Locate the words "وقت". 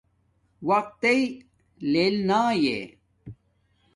0.69-0.93